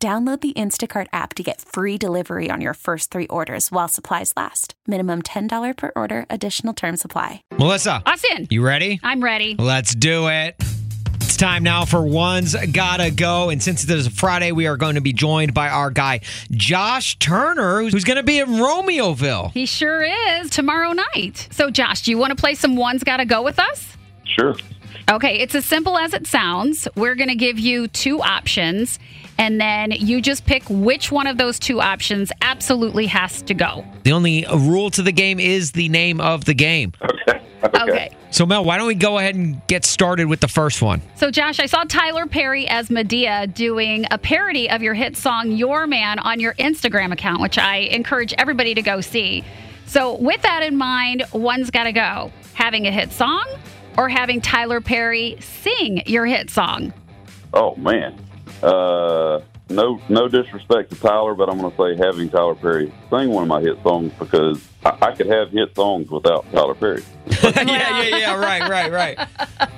[0.00, 4.32] Download the Instacart app to get free delivery on your first three orders while supplies
[4.36, 4.74] last.
[4.86, 7.42] Minimum $10 per order, additional term supply.
[7.58, 9.00] Melissa, Austin, you ready?
[9.02, 9.56] I'm ready.
[9.58, 10.54] Let's do it.
[11.16, 13.50] It's time now for One's Gotta Go.
[13.50, 16.20] And since it is a Friday, we are going to be joined by our guy,
[16.52, 19.50] Josh Turner, who's going to be in Romeoville.
[19.50, 21.48] He sure is tomorrow night.
[21.50, 23.96] So, Josh, do you want to play some One's Gotta Go with us?
[24.22, 24.54] Sure.
[25.10, 26.86] Okay, it's as simple as it sounds.
[26.94, 28.98] We're going to give you two options,
[29.38, 33.84] and then you just pick which one of those two options absolutely has to go.
[34.02, 36.92] The only rule to the game is the name of the game.
[37.64, 37.82] Okay.
[37.82, 38.10] Okay.
[38.30, 41.02] So, Mel, why don't we go ahead and get started with the first one?
[41.16, 45.50] So, Josh, I saw Tyler Perry as Madea doing a parody of your hit song
[45.50, 49.42] Your Man on your Instagram account, which I encourage everybody to go see.
[49.86, 53.44] So, with that in mind, one's got to go having a hit song
[53.96, 56.92] or having Tyler Perry sing your hit song.
[57.52, 58.16] Oh man.
[58.62, 63.28] Uh, no, no disrespect to Tyler, but I'm going to say having Tyler Perry sing
[63.30, 67.02] one of my hit songs because I, I could have hit songs without Tyler Perry.
[67.42, 67.62] yeah,
[68.02, 68.34] yeah, yeah.
[68.40, 69.28] Right, right, right.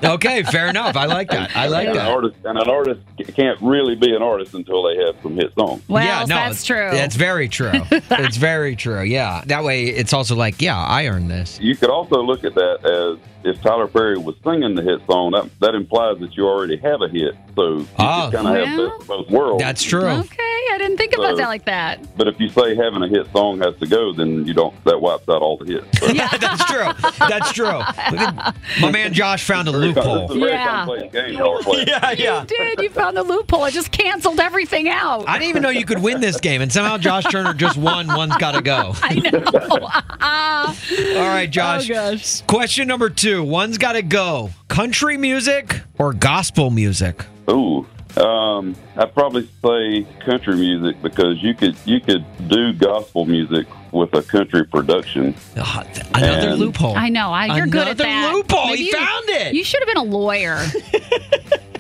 [0.05, 0.97] Okay, fair enough.
[0.97, 1.57] I like that.
[1.57, 2.13] I like And an that.
[2.13, 5.83] artist and an artist can't really be an artist until they have some hit songs.
[5.89, 6.89] Well, yeah, no, that's true.
[6.91, 7.71] That's very true.
[7.91, 9.03] it's very true.
[9.03, 9.43] Yeah.
[9.47, 11.59] That way, it's also like, yeah, I earned this.
[11.61, 15.33] You could also look at that as if Tyler Perry was singing the hit song,
[15.33, 17.35] that, that implies that you already have a hit.
[17.57, 18.31] So you Oh.
[18.33, 18.89] kind of have Well.
[18.91, 19.63] best of both worlds.
[19.63, 20.05] That's true.
[20.07, 22.17] okay, I didn't think about that like that.
[22.17, 24.75] But if you say having a hit song has to go, then you don't.
[24.85, 25.87] That wipes out all the hits.
[26.01, 26.07] So
[26.39, 26.89] That's true.
[27.29, 27.81] That's true.
[28.81, 30.31] My man Josh found a loophole.
[30.33, 30.67] A Yeah.
[30.67, 31.81] complex game y'all are playing.
[31.89, 32.41] Yeah, yeah.
[32.43, 32.81] You did.
[32.81, 33.63] You found the loophole.
[33.63, 35.25] I just canceled everything out.
[35.29, 38.07] I didn't even know you could win this game, and somehow Josh Turner just won.
[38.09, 38.95] One's got to go.
[39.03, 41.21] I know.
[41.21, 41.91] All right, Josh.
[41.91, 42.43] Oh, gosh.
[42.43, 43.43] Question number two.
[43.43, 44.51] One's got to go.
[44.69, 47.25] Country music or gospel music?
[47.51, 47.87] Ooh,
[48.19, 54.13] um, I'd probably say country music because you could you could do gospel music with
[54.15, 55.35] a country production.
[55.57, 55.85] Ah,
[56.15, 56.97] another And- loophole.
[56.97, 57.31] I know.
[57.33, 58.35] I, you're good at Another that.
[58.35, 58.67] loophole.
[58.69, 59.55] Maybe He you- found it.
[59.55, 60.59] You should have been a lawyer.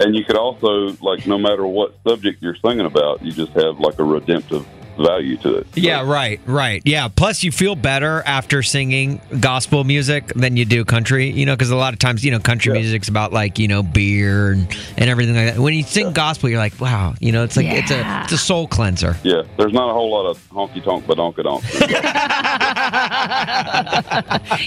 [0.02, 3.80] And you could also like no matter what subject you're singing about, you just have
[3.80, 4.66] like a redemptive
[5.00, 5.66] value to it.
[5.75, 6.83] So, Yeah, right, right.
[6.84, 7.09] Yeah.
[7.09, 11.71] Plus, you feel better after singing gospel music than you do country, you know, because
[11.71, 12.81] a lot of times, you know, country Yeah.
[12.81, 15.59] music's about like, you know, beer and, and everything like that.
[15.62, 18.38] When you sing gospel, you're like, wow, you know, it's like, it's a it's a
[18.38, 19.16] soul cleanser.
[19.22, 21.65] Yeah, there's not a whole lot of honky tonk badonka donk.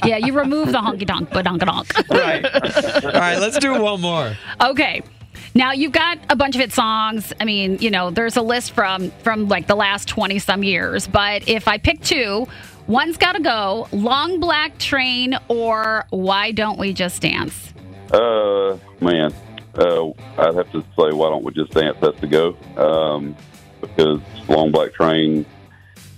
[0.06, 2.10] yeah, you remove the honky tonk, but honky donk.
[2.10, 2.46] Right.
[3.06, 4.36] All right, let's do one more.
[4.62, 5.02] Okay.
[5.56, 7.32] Now you've got a bunch of hit songs.
[7.40, 11.08] I mean, you know, there's a list from from like the last 20 some years,
[11.08, 12.48] but if I pick two,
[12.88, 17.74] one's got to go, Long Black Train or Why Don't We Just Dance?
[18.12, 19.34] Uh, man,
[19.76, 21.98] uh, I'd have to say, why don't we just dance?
[22.00, 23.36] Has to go um,
[23.82, 25.46] because Long Black Train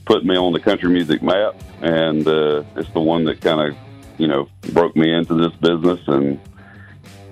[0.05, 3.77] put me on the country music map, and uh, it's the one that kind of,
[4.17, 6.39] you know, broke me into this business, and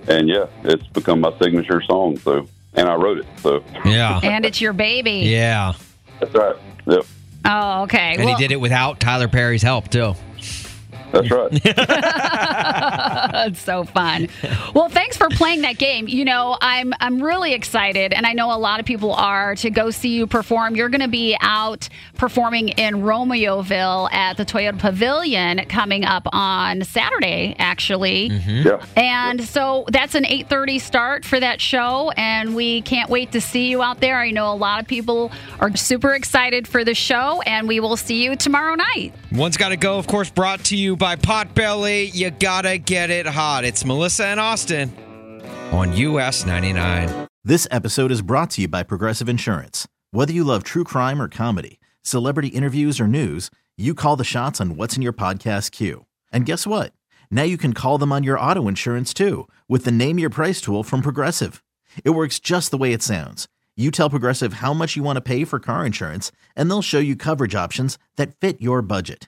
[0.07, 2.17] and yeah, it's become my signature song.
[2.17, 3.25] So, and I wrote it.
[3.41, 4.19] So Yeah.
[4.23, 5.21] And it's your baby.
[5.29, 5.73] Yeah.
[6.19, 6.55] that's right.
[6.85, 7.05] Yep,
[7.45, 8.15] Oh, okay.
[8.17, 10.13] And he did it without Tyler Perry's help, too.
[11.11, 11.51] that's right.
[13.45, 14.29] It's so fun.
[14.73, 16.07] Well, thanks for playing that game.
[16.07, 19.69] You know, I'm I'm really excited, and I know a lot of people are to
[19.69, 20.75] go see you perform.
[20.75, 26.83] You're going to be out performing in Romeoville at the Toyota Pavilion coming up on
[26.83, 28.29] Saturday, actually.
[28.29, 28.67] Mm-hmm.
[28.67, 28.85] yeah.
[28.95, 33.69] And so that's an 8:30 start for that show and we can't wait to see
[33.69, 34.19] you out there.
[34.19, 37.97] I know a lot of people are super excited for the show and we will
[37.97, 39.13] see you tomorrow night.
[39.31, 42.13] One's got to go, of course, brought to you by Potbelly.
[42.13, 43.65] You gotta get it hot.
[43.65, 44.93] It's Melissa and Austin
[45.71, 47.27] on US 99.
[47.43, 49.87] This episode is brought to you by Progressive Insurance.
[50.11, 54.61] Whether you love true crime or comedy, celebrity interviews or news, you call the shots
[54.61, 56.05] on what's in your podcast queue.
[56.31, 56.93] And guess what?
[57.31, 60.61] Now you can call them on your auto insurance too with the Name Your Price
[60.61, 61.63] tool from Progressive.
[62.05, 63.47] It works just the way it sounds.
[63.75, 66.99] You tell Progressive how much you want to pay for car insurance, and they'll show
[66.99, 69.27] you coverage options that fit your budget.